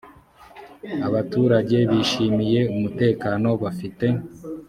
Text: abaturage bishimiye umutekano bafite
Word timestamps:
abaturage 1.07 1.77
bishimiye 1.89 2.59
umutekano 2.73 3.49
bafite 3.63 4.07